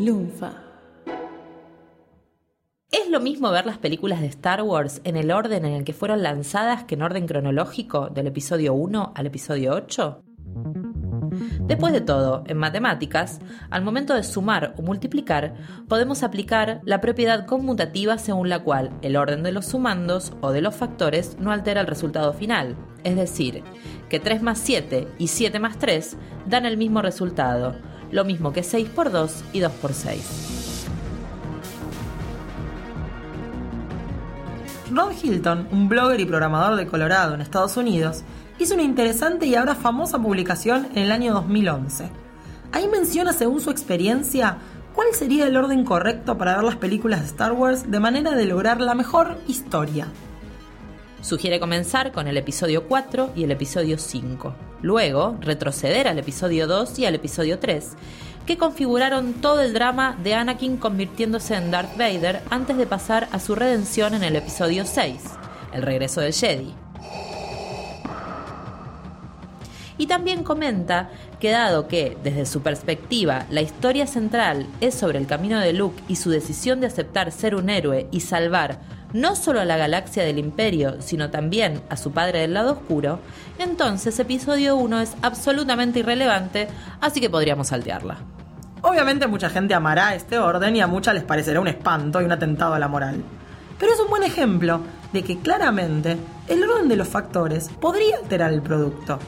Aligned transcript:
Lunfa. 0.00 0.54
¿Es 2.90 3.10
lo 3.10 3.20
mismo 3.20 3.50
ver 3.50 3.66
las 3.66 3.76
películas 3.76 4.22
de 4.22 4.28
Star 4.28 4.62
Wars 4.62 5.02
en 5.04 5.14
el 5.18 5.30
orden 5.30 5.66
en 5.66 5.74
el 5.74 5.84
que 5.84 5.92
fueron 5.92 6.22
lanzadas 6.22 6.84
que 6.84 6.94
en 6.94 7.02
orden 7.02 7.26
cronológico 7.26 8.08
del 8.08 8.28
episodio 8.28 8.72
1 8.72 9.12
al 9.14 9.26
episodio 9.26 9.74
8? 9.74 10.22
Después 11.66 11.92
de 11.92 12.00
todo, 12.00 12.44
en 12.46 12.56
matemáticas, 12.56 13.40
al 13.68 13.82
momento 13.82 14.14
de 14.14 14.22
sumar 14.22 14.74
o 14.78 14.82
multiplicar, 14.82 15.54
podemos 15.86 16.22
aplicar 16.22 16.80
la 16.84 17.02
propiedad 17.02 17.44
conmutativa 17.44 18.16
según 18.16 18.48
la 18.48 18.60
cual 18.60 18.92
el 19.02 19.16
orden 19.16 19.42
de 19.42 19.52
los 19.52 19.66
sumandos 19.66 20.32
o 20.40 20.50
de 20.50 20.62
los 20.62 20.74
factores 20.74 21.36
no 21.38 21.52
altera 21.52 21.82
el 21.82 21.86
resultado 21.86 22.32
final. 22.32 22.74
Es 23.04 23.16
decir, 23.16 23.62
que 24.08 24.18
3 24.18 24.42
más 24.42 24.58
7 24.60 25.08
y 25.18 25.28
7 25.28 25.58
más 25.58 25.78
3 25.78 26.16
dan 26.46 26.64
el 26.64 26.78
mismo 26.78 27.02
resultado, 27.02 27.76
lo 28.10 28.24
mismo 28.24 28.52
que 28.52 28.62
6 28.62 28.88
por 28.90 29.10
2 29.10 29.44
y 29.52 29.60
2 29.60 29.72
por 29.72 29.92
6. 29.92 30.86
Ron 34.92 35.12
Hilton, 35.22 35.68
un 35.70 35.88
blogger 35.88 36.20
y 36.20 36.26
programador 36.26 36.76
de 36.76 36.86
Colorado 36.86 37.34
en 37.34 37.40
Estados 37.40 37.76
Unidos, 37.76 38.22
hizo 38.58 38.74
una 38.74 38.82
interesante 38.82 39.46
y 39.46 39.54
ahora 39.54 39.74
famosa 39.74 40.18
publicación 40.18 40.88
en 40.94 41.04
el 41.04 41.12
año 41.12 41.32
2011. 41.32 42.10
Ahí 42.72 42.88
menciona, 42.88 43.32
según 43.32 43.60
su 43.60 43.70
experiencia, 43.70 44.58
cuál 44.94 45.08
sería 45.12 45.46
el 45.46 45.56
orden 45.56 45.84
correcto 45.84 46.36
para 46.36 46.56
ver 46.56 46.64
las 46.64 46.76
películas 46.76 47.20
de 47.20 47.26
Star 47.26 47.52
Wars 47.52 47.90
de 47.90 48.00
manera 48.00 48.32
de 48.32 48.46
lograr 48.46 48.80
la 48.80 48.94
mejor 48.94 49.38
historia. 49.46 50.08
Sugiere 51.22 51.60
comenzar 51.60 52.12
con 52.12 52.28
el 52.28 52.38
episodio 52.38 52.88
4 52.88 53.32
y 53.36 53.44
el 53.44 53.50
episodio 53.50 53.98
5. 53.98 54.54
Luego, 54.80 55.36
retroceder 55.42 56.08
al 56.08 56.18
episodio 56.18 56.66
2 56.66 56.98
y 56.98 57.04
al 57.04 57.14
episodio 57.14 57.58
3, 57.58 57.90
que 58.46 58.56
configuraron 58.56 59.34
todo 59.34 59.60
el 59.60 59.74
drama 59.74 60.16
de 60.22 60.34
Anakin 60.34 60.78
convirtiéndose 60.78 61.56
en 61.56 61.70
Darth 61.70 61.96
Vader 61.98 62.40
antes 62.48 62.78
de 62.78 62.86
pasar 62.86 63.28
a 63.32 63.38
su 63.38 63.54
redención 63.54 64.14
en 64.14 64.24
el 64.24 64.34
episodio 64.34 64.86
6, 64.86 65.20
el 65.74 65.82
regreso 65.82 66.22
del 66.22 66.32
Jedi. 66.32 66.74
Y 69.98 70.06
también 70.06 70.42
comenta 70.42 71.10
que 71.38 71.50
dado 71.50 71.86
que, 71.86 72.16
desde 72.24 72.46
su 72.46 72.62
perspectiva, 72.62 73.44
la 73.50 73.60
historia 73.60 74.06
central 74.06 74.66
es 74.80 74.94
sobre 74.94 75.18
el 75.18 75.26
camino 75.26 75.60
de 75.60 75.74
Luke 75.74 76.02
y 76.08 76.16
su 76.16 76.30
decisión 76.30 76.80
de 76.80 76.86
aceptar 76.86 77.30
ser 77.30 77.54
un 77.54 77.68
héroe 77.68 78.08
y 78.10 78.20
salvar 78.20 78.80
no 79.12 79.36
solo 79.36 79.60
a 79.60 79.64
la 79.64 79.76
galaxia 79.76 80.24
del 80.24 80.38
imperio, 80.38 81.00
sino 81.00 81.30
también 81.30 81.80
a 81.88 81.96
su 81.96 82.12
padre 82.12 82.40
del 82.40 82.54
lado 82.54 82.72
oscuro, 82.72 83.20
entonces 83.58 84.18
episodio 84.18 84.76
1 84.76 85.00
es 85.00 85.14
absolutamente 85.22 86.00
irrelevante, 86.00 86.68
así 87.00 87.20
que 87.20 87.30
podríamos 87.30 87.68
saltearla. 87.68 88.18
Obviamente 88.82 89.26
mucha 89.26 89.50
gente 89.50 89.74
amará 89.74 90.14
este 90.14 90.38
orden 90.38 90.76
y 90.76 90.80
a 90.80 90.86
muchas 90.86 91.14
les 91.14 91.24
parecerá 91.24 91.60
un 91.60 91.68
espanto 91.68 92.20
y 92.20 92.24
un 92.24 92.32
atentado 92.32 92.74
a 92.74 92.78
la 92.78 92.88
moral. 92.88 93.22
Pero 93.78 93.92
es 93.92 94.00
un 94.00 94.08
buen 94.08 94.22
ejemplo 94.22 94.80
de 95.12 95.22
que 95.22 95.38
claramente 95.38 96.16
el 96.48 96.62
orden 96.62 96.88
de 96.88 96.96
los 96.96 97.08
factores 97.08 97.68
podría 97.68 98.16
alterar 98.16 98.52
el 98.52 98.62
producto. 98.62 99.18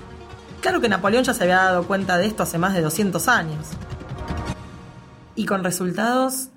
Claro 0.61 0.81
que 0.81 0.89
Napoleón 0.89 1.25
ya 1.25 1.35
se 1.35 1.43
había 1.43 1.57
dado 1.57 1.87
cuenta 1.87 2.17
de 2.19 2.27
esto 2.27 2.45
hace 2.45 2.57
más 2.57 2.75
de 2.75 2.83
200 2.83 3.29
años. 3.29 3.67
Y 5.35 5.45
con 5.47 5.65
resultados 5.65 6.49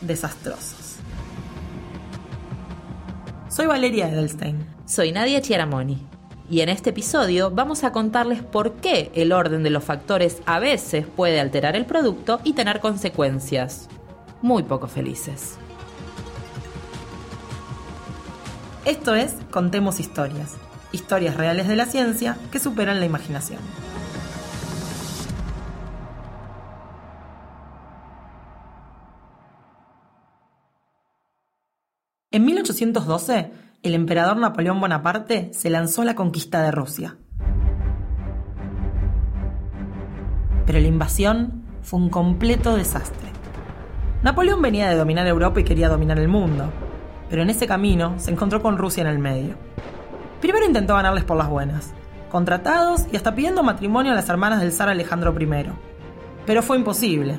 desastrosos. 0.00 0.81
Soy 3.52 3.66
Valeria 3.66 4.08
Edelstein. 4.08 4.64
Soy 4.86 5.12
Nadia 5.12 5.42
Chiaramoni. 5.42 5.98
Y 6.48 6.62
en 6.62 6.70
este 6.70 6.88
episodio 6.88 7.50
vamos 7.50 7.84
a 7.84 7.92
contarles 7.92 8.42
por 8.42 8.76
qué 8.76 9.12
el 9.14 9.30
orden 9.30 9.62
de 9.62 9.68
los 9.68 9.84
factores 9.84 10.40
a 10.46 10.58
veces 10.58 11.04
puede 11.06 11.38
alterar 11.38 11.76
el 11.76 11.84
producto 11.84 12.40
y 12.44 12.54
tener 12.54 12.80
consecuencias 12.80 13.90
muy 14.40 14.62
poco 14.62 14.88
felices. 14.88 15.58
Esto 18.86 19.14
es 19.14 19.34
Contemos 19.50 20.00
Historias, 20.00 20.54
historias 20.90 21.36
reales 21.36 21.68
de 21.68 21.76
la 21.76 21.84
ciencia 21.84 22.38
que 22.50 22.58
superan 22.58 23.00
la 23.00 23.06
imaginación. 23.06 23.60
En 32.34 32.46
1812, 32.46 33.52
el 33.82 33.94
emperador 33.94 34.38
Napoleón 34.38 34.80
Bonaparte 34.80 35.50
se 35.52 35.68
lanzó 35.68 36.00
a 36.00 36.06
la 36.06 36.14
conquista 36.14 36.62
de 36.62 36.70
Rusia. 36.70 37.18
Pero 40.64 40.80
la 40.80 40.86
invasión 40.86 41.62
fue 41.82 42.00
un 42.00 42.08
completo 42.08 42.74
desastre. 42.74 43.28
Napoleón 44.22 44.62
venía 44.62 44.88
de 44.88 44.96
dominar 44.96 45.26
Europa 45.26 45.60
y 45.60 45.64
quería 45.64 45.90
dominar 45.90 46.18
el 46.18 46.28
mundo, 46.28 46.70
pero 47.28 47.42
en 47.42 47.50
ese 47.50 47.66
camino 47.66 48.14
se 48.16 48.30
encontró 48.30 48.62
con 48.62 48.78
Rusia 48.78 49.02
en 49.02 49.08
el 49.08 49.18
medio. 49.18 49.56
Primero 50.40 50.64
intentó 50.64 50.94
ganarles 50.94 51.24
por 51.24 51.36
las 51.36 51.50
buenas, 51.50 51.92
con 52.30 52.46
tratados 52.46 53.08
y 53.12 53.16
hasta 53.16 53.34
pidiendo 53.34 53.62
matrimonio 53.62 54.12
a 54.12 54.14
las 54.14 54.30
hermanas 54.30 54.62
del 54.62 54.72
zar 54.72 54.88
Alejandro 54.88 55.38
I. 55.38 55.66
Pero 56.46 56.62
fue 56.62 56.78
imposible, 56.78 57.38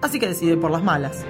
así 0.00 0.18
que 0.18 0.26
decidió 0.26 0.54
ir 0.54 0.60
por 0.60 0.72
las 0.72 0.82
malas. 0.82 1.24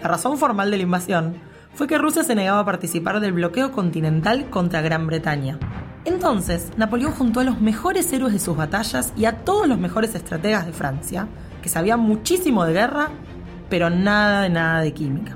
La 0.00 0.08
razón 0.08 0.36
formal 0.36 0.70
de 0.70 0.76
la 0.76 0.82
invasión 0.82 1.36
fue 1.74 1.86
que 1.86 1.98
Rusia 1.98 2.22
se 2.22 2.34
negaba 2.34 2.60
a 2.60 2.64
participar 2.64 3.20
del 3.20 3.32
bloqueo 3.32 3.72
continental 3.72 4.50
contra 4.50 4.82
Gran 4.82 5.06
Bretaña. 5.06 5.58
Entonces, 6.04 6.70
Napoleón 6.76 7.12
juntó 7.12 7.40
a 7.40 7.44
los 7.44 7.60
mejores 7.60 8.12
héroes 8.12 8.32
de 8.32 8.38
sus 8.38 8.56
batallas 8.56 9.12
y 9.16 9.24
a 9.24 9.44
todos 9.44 9.66
los 9.66 9.78
mejores 9.78 10.14
estrategas 10.14 10.66
de 10.66 10.72
Francia, 10.72 11.28
que 11.62 11.68
sabían 11.68 12.00
muchísimo 12.00 12.64
de 12.64 12.74
guerra, 12.74 13.08
pero 13.68 13.90
nada 13.90 14.42
de 14.42 14.50
nada 14.50 14.80
de 14.80 14.92
química. 14.92 15.34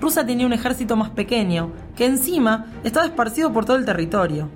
Rusia 0.00 0.26
tenía 0.26 0.46
un 0.46 0.52
ejército 0.52 0.96
más 0.96 1.10
pequeño, 1.10 1.72
que 1.94 2.06
encima 2.06 2.66
estaba 2.82 3.06
esparcido 3.06 3.52
por 3.52 3.64
todo 3.64 3.76
el 3.76 3.84
territorio. 3.84 4.50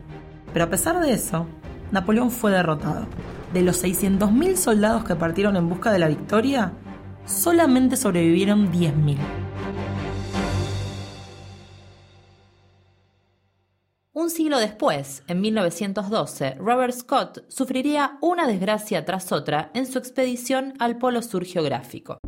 Pero 0.52 0.64
a 0.64 0.70
pesar 0.70 1.00
de 1.00 1.12
eso, 1.12 1.46
Napoleón 1.92 2.30
fue 2.30 2.50
derrotado. 2.50 3.06
De 3.52 3.62
los 3.62 3.82
600.000 3.82 4.56
soldados 4.56 5.04
que 5.04 5.14
partieron 5.14 5.56
en 5.56 5.68
busca 5.68 5.92
de 5.92 5.98
la 5.98 6.08
victoria, 6.08 6.72
solamente 7.28 7.96
sobrevivieron 7.96 8.72
10.000. 8.72 9.16
Un 14.12 14.30
siglo 14.30 14.58
después, 14.58 15.22
en 15.28 15.40
1912, 15.40 16.56
Robert 16.56 16.92
Scott 16.92 17.44
sufriría 17.48 18.18
una 18.20 18.48
desgracia 18.48 19.04
tras 19.04 19.30
otra 19.30 19.70
en 19.74 19.86
su 19.86 19.98
expedición 19.98 20.74
al 20.80 20.98
Polo 20.98 21.22
Sur 21.22 21.44
geográfico. 21.44 22.18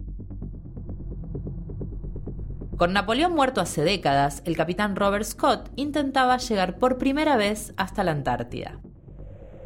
Con 2.76 2.92
Napoleón 2.92 3.34
muerto 3.34 3.60
hace 3.60 3.82
décadas, 3.82 4.42
el 4.46 4.56
capitán 4.56 4.96
Robert 4.96 5.24
Scott 5.24 5.70
intentaba 5.76 6.38
llegar 6.38 6.78
por 6.78 6.96
primera 6.96 7.36
vez 7.36 7.74
hasta 7.76 8.04
la 8.04 8.12
Antártida. 8.12 8.80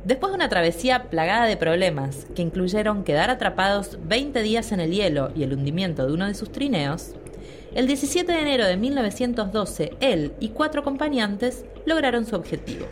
Después 0.04 0.32
de 0.32 0.36
una 0.36 0.50
travesía 0.50 1.04
plagada 1.04 1.46
de 1.46 1.56
problemas, 1.56 2.26
que 2.34 2.42
incluyeron 2.42 3.04
quedar 3.04 3.30
atrapados 3.30 3.98
20 4.04 4.42
días 4.42 4.70
en 4.70 4.80
el 4.80 4.92
hielo 4.92 5.32
y 5.34 5.44
el 5.44 5.54
hundimiento 5.54 6.06
de 6.06 6.12
uno 6.12 6.26
de 6.26 6.34
sus 6.34 6.52
trineos, 6.52 7.14
el 7.74 7.86
17 7.86 8.30
de 8.30 8.38
enero 8.38 8.66
de 8.66 8.76
1912 8.76 9.96
él 10.00 10.34
y 10.40 10.50
cuatro 10.50 10.82
acompañantes 10.82 11.64
lograron 11.86 12.26
su 12.26 12.36
objetivo. 12.36 12.86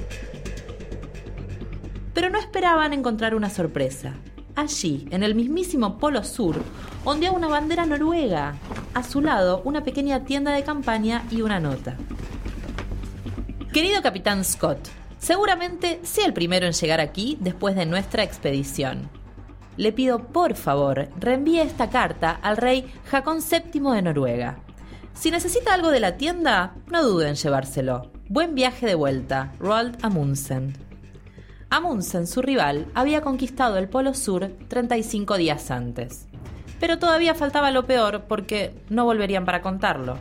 Pero 2.15 2.31
no 2.31 2.39
esperaban 2.39 2.95
encontrar 2.95 3.35
una 3.35 3.51
sorpresa. 3.51 4.15
Allí, 4.57 5.07
en 5.11 5.23
el 5.23 5.35
mismísimo 5.35 5.99
Polo 5.99 6.25
Sur, 6.25 6.57
ondeaba 7.05 7.37
una 7.37 7.49
bandera 7.49 7.85
noruega. 7.85 8.55
A 8.95 9.03
su 9.03 9.21
lado, 9.21 9.61
una 9.67 9.85
pequeña 9.85 10.25
tienda 10.25 10.53
de 10.53 10.65
campaña 10.65 11.25
y 11.31 11.43
una 11.43 11.61
nota. 11.61 11.97
Querido 13.73 14.03
capitán 14.03 14.45
Scott, 14.45 14.89
Seguramente 15.23 16.01
sea 16.03 16.27
el 16.27 16.33
primero 16.33 16.67
en 16.67 16.73
llegar 16.73 16.99
aquí 16.99 17.39
después 17.39 17.77
de 17.77 17.87
nuestra 17.87 18.25
expedición. 18.25 19.09
Le 19.77 19.93
pido 19.93 20.19
por 20.19 20.57
favor 20.57 21.11
reenvíe 21.17 21.61
esta 21.61 21.91
carta 21.91 22.33
al 22.43 22.57
rey 22.57 22.93
Jacón 23.09 23.39
VII 23.39 23.93
de 23.95 24.03
Noruega. 24.03 24.59
Si 25.15 25.31
necesita 25.31 25.75
algo 25.75 25.93
de 25.93 26.01
la 26.01 26.17
tienda, 26.17 26.75
no 26.91 27.05
dude 27.05 27.29
en 27.29 27.37
llevárselo. 27.37 28.11
Buen 28.29 28.57
viaje 28.57 28.85
de 28.85 28.97
vuelta, 28.97 29.53
Roald 29.61 29.97
Amundsen. 30.03 30.77
Amundsen, 31.71 32.27
su 32.27 32.43
rival, 32.43 32.89
había 32.93 33.21
conquistado 33.21 33.79
el 33.79 33.89
Polo 33.89 34.15
Sur 34.15 34.51
35 34.67 35.37
días 35.37 35.71
antes. 35.71 36.27
Pero 36.81 36.99
todavía 36.99 37.37
faltaba 37.37 37.71
lo 37.71 37.87
peor 37.87 38.25
porque 38.27 38.75
no 38.89 39.05
volverían 39.05 39.45
para 39.45 39.63
contarlo. 39.63 40.19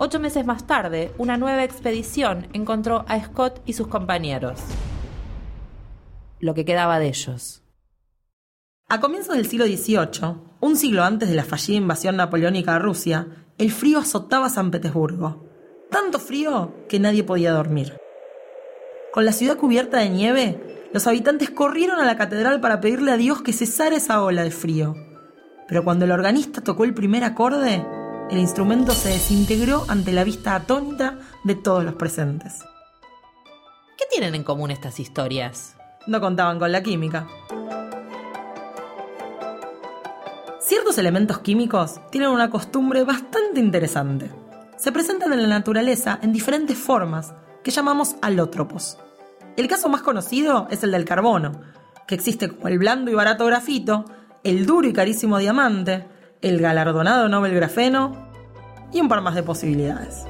Ocho 0.00 0.20
meses 0.20 0.46
más 0.46 0.64
tarde, 0.64 1.10
una 1.18 1.36
nueva 1.36 1.64
expedición 1.64 2.46
encontró 2.52 3.04
a 3.08 3.20
Scott 3.20 3.60
y 3.66 3.72
sus 3.72 3.88
compañeros. 3.88 4.60
Lo 6.38 6.54
que 6.54 6.64
quedaba 6.64 7.00
de 7.00 7.08
ellos. 7.08 7.64
A 8.88 9.00
comienzos 9.00 9.34
del 9.34 9.48
siglo 9.48 9.66
XVIII, 9.66 10.36
un 10.60 10.76
siglo 10.76 11.02
antes 11.02 11.28
de 11.28 11.34
la 11.34 11.42
fallida 11.42 11.78
invasión 11.78 12.14
napoleónica 12.14 12.76
a 12.76 12.78
Rusia, 12.78 13.26
el 13.58 13.72
frío 13.72 13.98
azotaba 13.98 14.48
San 14.50 14.70
Petersburgo. 14.70 15.48
Tanto 15.90 16.20
frío 16.20 16.86
que 16.88 17.00
nadie 17.00 17.24
podía 17.24 17.50
dormir. 17.50 17.98
Con 19.12 19.24
la 19.24 19.32
ciudad 19.32 19.56
cubierta 19.56 19.98
de 19.98 20.10
nieve, 20.10 20.64
Los 20.92 21.06
habitantes 21.06 21.50
corrieron 21.50 22.00
a 22.00 22.06
la 22.06 22.16
catedral 22.16 22.60
para 22.60 22.80
pedirle 22.80 23.12
a 23.12 23.18
Dios 23.18 23.42
que 23.42 23.52
cesara 23.52 23.96
esa 23.96 24.22
ola 24.22 24.42
de 24.42 24.50
frío. 24.50 24.94
Pero 25.66 25.84
cuando 25.84 26.06
el 26.06 26.12
organista 26.12 26.62
tocó 26.62 26.84
el 26.84 26.94
primer 26.94 27.24
acorde, 27.24 27.84
el 28.30 28.38
instrumento 28.38 28.92
se 28.92 29.08
desintegró 29.08 29.86
ante 29.88 30.12
la 30.12 30.22
vista 30.22 30.54
atónita 30.54 31.18
de 31.44 31.54
todos 31.54 31.82
los 31.82 31.94
presentes. 31.94 32.62
¿Qué 33.96 34.04
tienen 34.10 34.34
en 34.34 34.44
común 34.44 34.70
estas 34.70 35.00
historias? 35.00 35.76
No 36.06 36.20
contaban 36.20 36.58
con 36.58 36.70
la 36.70 36.82
química. 36.82 37.26
Ciertos 40.60 40.98
elementos 40.98 41.38
químicos 41.38 42.00
tienen 42.10 42.28
una 42.28 42.50
costumbre 42.50 43.02
bastante 43.02 43.60
interesante. 43.60 44.30
Se 44.76 44.92
presentan 44.92 45.32
en 45.32 45.42
la 45.42 45.48
naturaleza 45.48 46.18
en 46.20 46.32
diferentes 46.32 46.76
formas, 46.76 47.34
que 47.64 47.70
llamamos 47.70 48.16
alótropos. 48.20 48.98
El 49.56 49.68
caso 49.68 49.88
más 49.88 50.02
conocido 50.02 50.68
es 50.70 50.82
el 50.82 50.92
del 50.92 51.06
carbono, 51.06 51.62
que 52.06 52.14
existe 52.14 52.48
como 52.50 52.68
el 52.68 52.78
blando 52.78 53.10
y 53.10 53.14
barato 53.14 53.46
grafito, 53.46 54.04
el 54.44 54.66
duro 54.66 54.86
y 54.86 54.92
carísimo 54.92 55.38
diamante, 55.38 56.06
el 56.40 56.60
galardonado 56.60 57.28
Nobel 57.28 57.54
grafeno 57.54 58.28
y 58.92 59.00
un 59.00 59.08
par 59.08 59.20
más 59.20 59.34
de 59.34 59.42
posibilidades. 59.42 60.24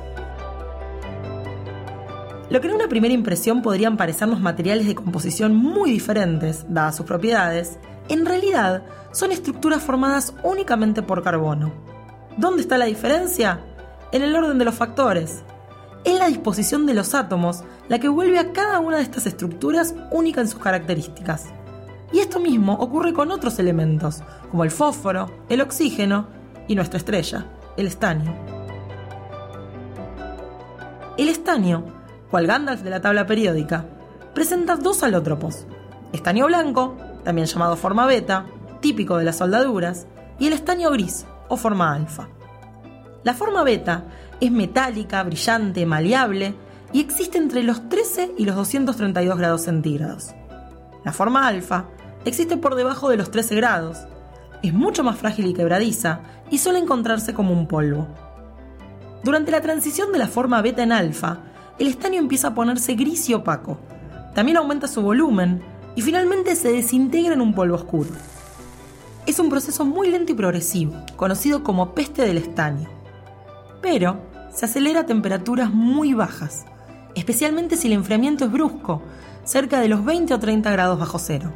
Lo 2.50 2.60
que 2.60 2.68
en 2.68 2.74
una 2.74 2.88
primera 2.88 3.12
impresión 3.12 3.60
podrían 3.60 3.98
parecernos 3.98 4.40
materiales 4.40 4.86
de 4.86 4.94
composición 4.94 5.54
muy 5.54 5.90
diferentes, 5.90 6.64
dadas 6.68 6.96
sus 6.96 7.04
propiedades, 7.04 7.78
en 8.08 8.24
realidad 8.24 8.84
son 9.12 9.32
estructuras 9.32 9.82
formadas 9.82 10.34
únicamente 10.42 11.02
por 11.02 11.22
carbono. 11.22 11.72
¿Dónde 12.38 12.62
está 12.62 12.78
la 12.78 12.86
diferencia? 12.86 13.60
En 14.12 14.22
el 14.22 14.34
orden 14.34 14.58
de 14.58 14.64
los 14.64 14.74
factores. 14.74 15.42
Es 16.04 16.18
la 16.18 16.28
disposición 16.28 16.86
de 16.86 16.94
los 16.94 17.14
átomos 17.14 17.64
la 17.88 17.98
que 17.98 18.08
vuelve 18.08 18.38
a 18.38 18.52
cada 18.52 18.80
una 18.80 18.96
de 18.96 19.02
estas 19.02 19.26
estructuras 19.26 19.94
única 20.10 20.40
en 20.40 20.48
sus 20.48 20.60
características. 20.60 21.48
Y 22.12 22.20
esto 22.20 22.40
mismo 22.40 22.74
ocurre 22.74 23.12
con 23.12 23.30
otros 23.30 23.58
elementos, 23.58 24.22
como 24.50 24.64
el 24.64 24.70
fósforo, 24.70 25.30
el 25.48 25.60
oxígeno 25.60 26.26
y 26.66 26.74
nuestra 26.74 26.98
estrella, 26.98 27.46
el 27.76 27.86
estaño. 27.86 28.34
El 31.16 31.28
estaño, 31.28 31.84
cual 32.30 32.46
Gandalf 32.46 32.82
de 32.82 32.90
la 32.90 33.00
tabla 33.00 33.26
periódica, 33.26 33.84
presenta 34.34 34.76
dos 34.76 35.02
alótropos, 35.02 35.66
estaño 36.12 36.46
blanco 36.46 36.96
también 37.24 37.46
llamado 37.46 37.76
forma 37.76 38.06
beta, 38.06 38.46
típico 38.80 39.18
de 39.18 39.24
las 39.24 39.36
soldaduras, 39.36 40.06
y 40.38 40.46
el 40.46 40.52
estaño 40.52 40.90
gris, 40.90 41.26
o 41.48 41.56
forma 41.56 41.92
alfa. 41.92 42.28
La 43.24 43.34
forma 43.34 43.64
beta 43.64 44.04
es 44.40 44.50
metálica, 44.50 45.22
brillante, 45.24 45.84
maleable 45.84 46.54
y 46.92 47.00
existe 47.00 47.36
entre 47.36 47.62
los 47.62 47.88
13 47.88 48.32
y 48.38 48.44
los 48.44 48.56
232 48.56 49.36
grados 49.36 49.62
centígrados. 49.62 50.34
La 51.04 51.12
forma 51.12 51.46
alfa 51.46 51.86
existe 52.24 52.56
por 52.56 52.74
debajo 52.74 53.08
de 53.08 53.16
los 53.16 53.30
13 53.30 53.56
grados, 53.56 53.98
es 54.62 54.74
mucho 54.74 55.04
más 55.04 55.18
frágil 55.18 55.46
y 55.46 55.54
quebradiza 55.54 56.20
y 56.50 56.58
suele 56.58 56.78
encontrarse 56.78 57.34
como 57.34 57.52
un 57.52 57.66
polvo. 57.66 58.06
Durante 59.22 59.50
la 59.50 59.60
transición 59.60 60.12
de 60.12 60.18
la 60.18 60.28
forma 60.28 60.62
beta 60.62 60.82
en 60.82 60.92
alfa, 60.92 61.40
el 61.78 61.86
estaño 61.86 62.18
empieza 62.18 62.48
a 62.48 62.54
ponerse 62.54 62.94
gris 62.94 63.28
y 63.28 63.34
opaco. 63.34 63.78
También 64.34 64.56
aumenta 64.56 64.88
su 64.88 65.02
volumen 65.02 65.62
y 65.94 66.02
finalmente 66.02 66.56
se 66.56 66.72
desintegra 66.72 67.34
en 67.34 67.40
un 67.40 67.54
polvo 67.54 67.76
oscuro. 67.76 68.10
Es 69.26 69.38
un 69.38 69.50
proceso 69.50 69.84
muy 69.84 70.10
lento 70.10 70.32
y 70.32 70.34
progresivo, 70.34 70.94
conocido 71.16 71.62
como 71.62 71.94
peste 71.94 72.22
del 72.22 72.38
estaño. 72.38 72.88
Pero 73.82 74.20
se 74.52 74.64
acelera 74.64 75.00
a 75.00 75.06
temperaturas 75.06 75.72
muy 75.72 76.14
bajas, 76.14 76.64
especialmente 77.14 77.76
si 77.76 77.88
el 77.88 77.94
enfriamiento 77.94 78.44
es 78.46 78.52
brusco, 78.52 79.02
cerca 79.44 79.80
de 79.80 79.88
los 79.88 80.04
20 80.04 80.34
o 80.34 80.38
30 80.38 80.70
grados 80.70 80.98
bajo 80.98 81.18
cero. 81.18 81.52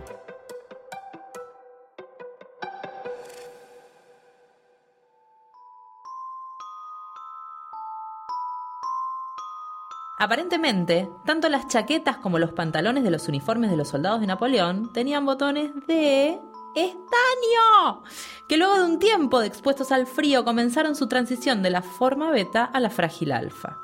Aparentemente, 10.23 11.11
tanto 11.27 11.49
las 11.49 11.67
chaquetas 11.67 12.19
como 12.19 12.39
los 12.39 12.53
pantalones 12.53 13.03
de 13.03 13.11
los 13.11 13.27
uniformes 13.27 13.73
de 13.73 13.77
los 13.77 13.89
soldados 13.89 14.21
de 14.21 14.29
Napoleón 14.29 14.93
tenían 14.93 15.27
botones 15.27 15.73
de 15.89 16.41
estaño, 16.77 18.05
que 18.47 18.57
luego 18.57 18.79
de 18.79 18.85
un 18.85 19.01
tiempo 19.01 19.41
de 19.41 19.49
expuestos 19.49 19.91
al 19.91 20.07
frío 20.07 20.45
comenzaron 20.45 20.95
su 20.95 21.09
transición 21.09 21.61
de 21.61 21.71
la 21.71 21.83
forma 21.83 22.31
beta 22.31 22.63
a 22.63 22.79
la 22.79 22.89
frágil 22.89 23.33
alfa. 23.33 23.81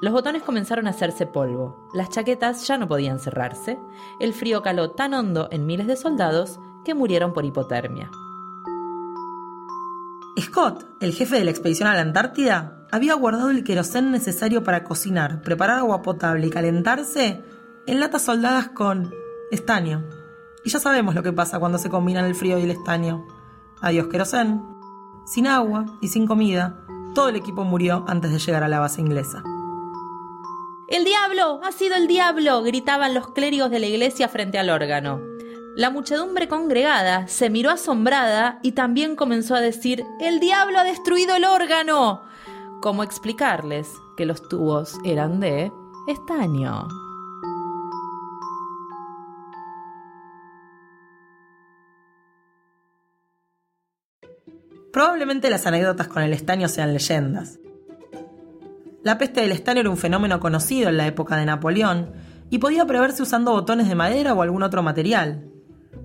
Los 0.00 0.14
botones 0.14 0.42
comenzaron 0.42 0.86
a 0.86 0.90
hacerse 0.92 1.26
polvo, 1.26 1.86
las 1.92 2.08
chaquetas 2.08 2.66
ya 2.66 2.78
no 2.78 2.88
podían 2.88 3.20
cerrarse, 3.20 3.78
el 4.18 4.32
frío 4.32 4.62
caló 4.62 4.92
tan 4.92 5.12
hondo 5.12 5.48
en 5.50 5.66
miles 5.66 5.86
de 5.86 5.96
soldados 5.96 6.58
que 6.86 6.94
murieron 6.94 7.34
por 7.34 7.44
hipotermia. 7.44 8.10
Scott, 10.40 10.86
el 11.00 11.12
jefe 11.12 11.36
de 11.36 11.44
la 11.44 11.50
expedición 11.50 11.86
a 11.86 11.94
la 11.94 12.00
Antártida, 12.00 12.81
había 12.92 13.14
guardado 13.14 13.48
el 13.50 13.64
querosén 13.64 14.12
necesario 14.12 14.62
para 14.62 14.84
cocinar, 14.84 15.40
preparar 15.40 15.78
agua 15.78 16.02
potable 16.02 16.46
y 16.46 16.50
calentarse 16.50 17.42
en 17.86 18.00
latas 18.00 18.22
soldadas 18.22 18.68
con 18.68 19.12
estaño. 19.50 20.04
Y 20.62 20.68
ya 20.68 20.78
sabemos 20.78 21.14
lo 21.14 21.22
que 21.22 21.32
pasa 21.32 21.58
cuando 21.58 21.78
se 21.78 21.88
combinan 21.88 22.26
el 22.26 22.34
frío 22.34 22.58
y 22.58 22.64
el 22.64 22.70
estaño. 22.70 23.26
Adiós 23.80 24.08
querosén. 24.08 24.62
Sin 25.24 25.46
agua 25.46 25.86
y 26.02 26.08
sin 26.08 26.26
comida, 26.26 26.84
todo 27.14 27.30
el 27.30 27.36
equipo 27.36 27.64
murió 27.64 28.04
antes 28.08 28.30
de 28.30 28.38
llegar 28.38 28.62
a 28.62 28.68
la 28.68 28.78
base 28.78 29.00
inglesa. 29.00 29.42
¡El 30.86 31.04
diablo! 31.04 31.60
¡Ha 31.64 31.72
sido 31.72 31.96
el 31.96 32.06
diablo! 32.06 32.62
gritaban 32.62 33.14
los 33.14 33.32
clérigos 33.32 33.70
de 33.70 33.78
la 33.78 33.86
iglesia 33.86 34.28
frente 34.28 34.58
al 34.58 34.68
órgano. 34.68 35.18
La 35.74 35.88
muchedumbre 35.88 36.46
congregada 36.46 37.26
se 37.26 37.48
miró 37.48 37.70
asombrada 37.70 38.58
y 38.62 38.72
también 38.72 39.16
comenzó 39.16 39.54
a 39.54 39.62
decir 39.62 40.04
¡El 40.20 40.40
diablo 40.40 40.78
ha 40.78 40.84
destruido 40.84 41.34
el 41.34 41.46
órgano! 41.46 42.30
¿Cómo 42.82 43.04
explicarles 43.04 43.88
que 44.16 44.26
los 44.26 44.48
tubos 44.48 44.98
eran 45.04 45.38
de 45.38 45.70
estaño? 46.08 46.88
Probablemente 54.92 55.48
las 55.48 55.64
anécdotas 55.64 56.08
con 56.08 56.24
el 56.24 56.32
estaño 56.32 56.66
sean 56.66 56.92
leyendas. 56.92 57.60
La 59.04 59.16
peste 59.16 59.42
del 59.42 59.52
estaño 59.52 59.82
era 59.82 59.90
un 59.90 59.96
fenómeno 59.96 60.40
conocido 60.40 60.88
en 60.88 60.96
la 60.96 61.06
época 61.06 61.36
de 61.36 61.46
Napoleón 61.46 62.10
y 62.50 62.58
podía 62.58 62.84
preverse 62.84 63.22
usando 63.22 63.52
botones 63.52 63.88
de 63.88 63.94
madera 63.94 64.34
o 64.34 64.42
algún 64.42 64.64
otro 64.64 64.82
material. 64.82 65.48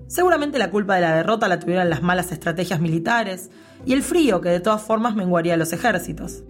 Seguramente 0.06 0.60
la 0.60 0.70
culpa 0.70 0.94
de 0.94 1.00
la 1.00 1.16
derrota 1.16 1.48
la 1.48 1.58
tuvieron 1.58 1.90
las 1.90 2.04
malas 2.04 2.30
estrategias 2.30 2.78
militares 2.78 3.50
y 3.84 3.94
el 3.94 4.04
frío 4.04 4.40
que 4.40 4.50
de 4.50 4.60
todas 4.60 4.82
formas 4.82 5.16
menguaría 5.16 5.54
a 5.54 5.56
los 5.56 5.72
ejércitos. 5.72 6.44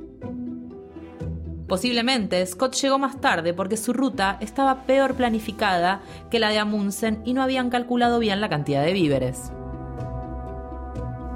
Posiblemente 1.68 2.44
Scott 2.46 2.74
llegó 2.76 2.98
más 2.98 3.20
tarde 3.20 3.52
porque 3.52 3.76
su 3.76 3.92
ruta 3.92 4.38
estaba 4.40 4.84
peor 4.84 5.14
planificada 5.14 6.00
que 6.30 6.38
la 6.38 6.48
de 6.48 6.58
Amundsen 6.58 7.20
y 7.26 7.34
no 7.34 7.42
habían 7.42 7.68
calculado 7.68 8.18
bien 8.18 8.40
la 8.40 8.48
cantidad 8.48 8.82
de 8.82 8.94
víveres. 8.94 9.52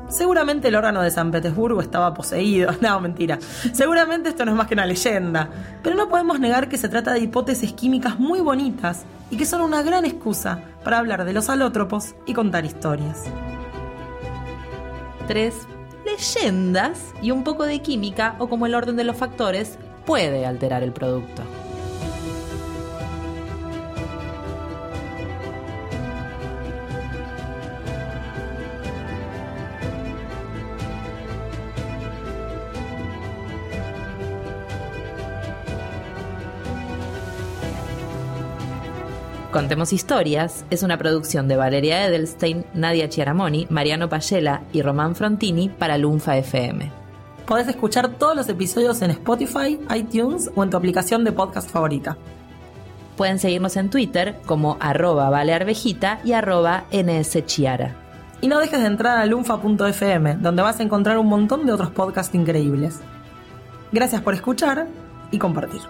Seguramente 0.09 0.69
el 0.69 0.75
órgano 0.75 1.03
de 1.03 1.11
San 1.11 1.31
Petersburgo 1.31 1.81
estaba 1.81 2.15
poseído. 2.15 2.71
No, 2.81 2.99
mentira. 3.01 3.39
Seguramente 3.73 4.31
esto 4.31 4.45
no 4.45 4.53
es 4.53 4.57
más 4.57 4.67
que 4.67 4.75
una 4.75 4.87
leyenda. 4.87 5.49
Pero 5.83 5.97
no 5.97 6.09
podemos 6.09 6.41
negar 6.41 6.69
que 6.69 6.77
se 6.79 6.89
trata 6.89 7.13
de 7.13 7.21
hipótesis 7.21 7.73
químicas 7.75 8.19
muy 8.19 8.41
bonitas 8.41 9.05
y 9.31 9.37
que 9.37 9.47
son 9.47 9.61
una 9.61 9.83
gran 9.83 10.05
excusa 10.05 10.63
para 10.83 10.99
hablar 10.99 11.25
de 11.25 11.33
los 11.33 11.49
alótropos 11.49 12.15
y 12.27 12.33
contar 12.33 12.65
historias. 12.65 13.25
Tres 15.29 15.55
leyendas 16.05 16.99
y 17.23 17.31
un 17.31 17.45
poco 17.45 17.65
de 17.65 17.81
química 17.81 18.37
o 18.39 18.49
como 18.49 18.67
el 18.67 18.75
orden 18.75 18.97
de 18.97 19.05
los 19.05 19.17
factores 19.17 19.79
puede 20.05 20.47
alterar 20.47 20.83
el 20.83 20.93
producto. 20.93 21.43
Contemos 39.53 39.93
Historias 39.93 40.65
es 40.71 40.83
una 40.83 40.97
producción 40.97 41.47
de 41.47 41.57
Valeria 41.57 42.07
Edelstein, 42.07 42.65
Nadia 42.73 43.11
Chiaramoni, 43.11 43.67
Mariano 43.69 44.09
Payela 44.09 44.63
y 44.73 44.81
Román 44.81 45.15
Frontini 45.15 45.69
para 45.69 45.99
Lunfa 45.99 46.39
FM. 46.39 47.02
Podés 47.53 47.69
escuchar 47.69 48.09
todos 48.09 48.35
los 48.35 48.49
episodios 48.49 49.03
en 49.03 49.11
Spotify, 49.11 49.79
iTunes 49.95 50.51
o 50.55 50.63
en 50.63 50.71
tu 50.71 50.79
aplicación 50.79 51.23
de 51.23 51.33
podcast 51.33 51.69
favorita. 51.69 52.17
Pueden 53.15 53.39
seguirnos 53.39 53.77
en 53.77 53.91
Twitter 53.91 54.41
como 54.47 54.79
arroba 54.81 55.29
valearvejita 55.29 56.21
y 56.25 56.33
arroba 56.33 56.85
nschiara. 56.91 57.95
Y 58.41 58.49
no 58.49 58.59
dejes 58.59 58.81
de 58.81 58.87
entrar 58.87 59.19
a 59.19 59.27
lunfa.fm, 59.27 60.37
donde 60.37 60.63
vas 60.63 60.81
a 60.81 60.83
encontrar 60.83 61.19
un 61.19 61.27
montón 61.27 61.67
de 61.67 61.75
otros 61.75 61.91
podcasts 61.91 62.35
increíbles. 62.35 63.01
Gracias 63.93 64.23
por 64.23 64.33
escuchar 64.33 64.87
y 65.31 65.39
compartir. 65.39 65.83